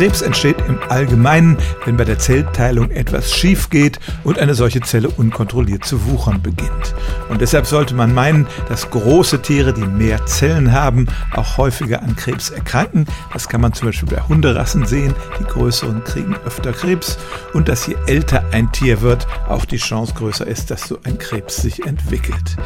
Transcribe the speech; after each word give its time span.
Krebs 0.00 0.22
entsteht 0.22 0.56
im 0.66 0.78
Allgemeinen, 0.88 1.58
wenn 1.84 1.98
bei 1.98 2.04
der 2.04 2.18
Zellteilung 2.18 2.90
etwas 2.90 3.34
schief 3.34 3.68
geht 3.68 4.00
und 4.24 4.38
eine 4.38 4.54
solche 4.54 4.80
Zelle 4.80 5.10
unkontrolliert 5.10 5.84
zu 5.84 6.06
wuchern 6.06 6.40
beginnt. 6.40 6.94
Und 7.28 7.42
deshalb 7.42 7.66
sollte 7.66 7.94
man 7.94 8.14
meinen, 8.14 8.46
dass 8.70 8.88
große 8.88 9.42
Tiere, 9.42 9.74
die 9.74 9.84
mehr 9.84 10.24
Zellen 10.24 10.72
haben, 10.72 11.06
auch 11.36 11.58
häufiger 11.58 12.00
an 12.00 12.16
Krebs 12.16 12.48
erkranken. 12.48 13.04
Das 13.34 13.50
kann 13.50 13.60
man 13.60 13.74
zum 13.74 13.88
Beispiel 13.88 14.08
bei 14.08 14.22
Hunderassen 14.26 14.86
sehen. 14.86 15.14
Die 15.38 15.44
größeren 15.44 16.02
kriegen 16.02 16.34
öfter 16.46 16.72
Krebs. 16.72 17.18
Und 17.52 17.68
dass 17.68 17.86
je 17.86 17.96
älter 18.06 18.42
ein 18.52 18.72
Tier 18.72 19.02
wird, 19.02 19.26
auch 19.50 19.66
die 19.66 19.76
Chance 19.76 20.14
größer 20.14 20.46
ist, 20.46 20.70
dass 20.70 20.88
so 20.88 20.98
ein 21.04 21.18
Krebs 21.18 21.56
sich 21.56 21.84
entwickelt. 21.86 22.56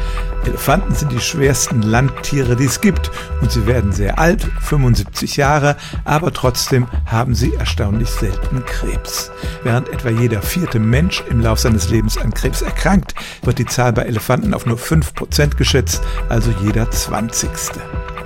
Elefanten 0.45 0.93
sind 0.93 1.11
die 1.11 1.19
schwersten 1.19 1.81
Landtiere, 1.81 2.55
die 2.55 2.65
es 2.65 2.81
gibt. 2.81 3.11
Und 3.41 3.51
sie 3.51 3.65
werden 3.67 3.91
sehr 3.91 4.19
alt, 4.19 4.47
75 4.61 5.37
Jahre, 5.37 5.75
aber 6.03 6.33
trotzdem 6.33 6.87
haben 7.05 7.35
sie 7.35 7.53
erstaunlich 7.53 8.09
selten 8.09 8.63
Krebs. 8.65 9.31
Während 9.63 9.89
etwa 9.89 10.09
jeder 10.09 10.41
vierte 10.41 10.79
Mensch 10.79 11.23
im 11.29 11.41
Lauf 11.41 11.59
seines 11.59 11.89
Lebens 11.89 12.17
an 12.17 12.33
Krebs 12.33 12.61
erkrankt, 12.61 13.15
wird 13.43 13.59
die 13.59 13.65
Zahl 13.65 13.93
bei 13.93 14.03
Elefanten 14.03 14.53
auf 14.53 14.65
nur 14.65 14.77
5% 14.77 15.55
geschätzt, 15.55 16.01
also 16.29 16.51
jeder 16.63 16.89
20. 16.89 17.49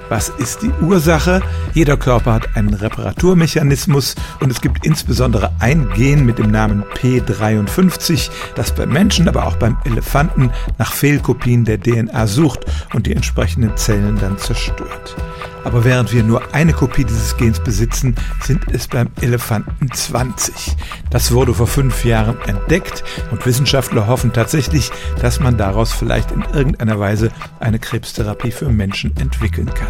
Was 0.09 0.29
ist 0.29 0.63
die 0.63 0.71
Ursache? 0.81 1.39
Jeder 1.75 1.95
Körper 1.95 2.33
hat 2.33 2.57
einen 2.57 2.73
Reparaturmechanismus 2.73 4.15
und 4.39 4.51
es 4.51 4.59
gibt 4.59 4.83
insbesondere 4.83 5.51
ein 5.59 5.87
Gen 5.93 6.25
mit 6.25 6.39
dem 6.39 6.49
Namen 6.49 6.83
P53, 6.95 8.31
das 8.55 8.73
beim 8.73 8.89
Menschen, 8.89 9.27
aber 9.27 9.45
auch 9.45 9.55
beim 9.57 9.77
Elefanten 9.85 10.49
nach 10.79 10.93
Fehlkopien 10.93 11.63
der 11.63 11.79
DNA 11.79 12.08
sucht 12.27 12.65
und 12.93 13.07
die 13.07 13.13
entsprechenden 13.13 13.75
Zellen 13.77 14.17
dann 14.19 14.37
zerstört. 14.37 15.15
Aber 15.63 15.83
während 15.83 16.13
wir 16.13 16.23
nur 16.23 16.53
eine 16.53 16.73
Kopie 16.73 17.05
dieses 17.05 17.35
Gens 17.37 17.59
besitzen, 17.59 18.15
sind 18.41 18.63
es 18.71 18.87
beim 18.87 19.09
Elefanten 19.21 19.91
20. 19.91 20.75
Das 21.09 21.31
wurde 21.31 21.53
vor 21.53 21.67
fünf 21.67 22.05
Jahren 22.05 22.37
entdeckt 22.47 23.03
und 23.31 23.45
Wissenschaftler 23.45 24.07
hoffen 24.07 24.33
tatsächlich, 24.33 24.89
dass 25.21 25.39
man 25.39 25.57
daraus 25.57 25.91
vielleicht 25.91 26.31
in 26.31 26.43
irgendeiner 26.53 26.99
Weise 26.99 27.29
eine 27.59 27.79
Krebstherapie 27.79 28.51
für 28.51 28.69
Menschen 28.69 29.15
entwickeln 29.17 29.71
kann. 29.73 29.89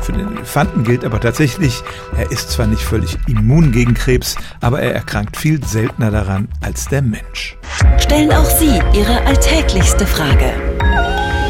Für 0.00 0.12
den 0.12 0.36
Elefanten 0.36 0.84
gilt 0.84 1.04
aber 1.04 1.18
tatsächlich, 1.18 1.82
er 2.16 2.30
ist 2.30 2.50
zwar 2.50 2.66
nicht 2.66 2.82
völlig 2.82 3.16
immun 3.26 3.72
gegen 3.72 3.94
Krebs, 3.94 4.36
aber 4.60 4.80
er 4.80 4.94
erkrankt 4.94 5.36
viel 5.36 5.64
seltener 5.64 6.10
daran 6.10 6.48
als 6.60 6.88
der 6.88 7.00
Mensch. 7.00 7.56
Stellen 7.98 8.30
auch 8.32 8.44
Sie 8.44 8.80
Ihre 8.92 9.22
alltäglichste 9.22 10.06
Frage 10.06 10.73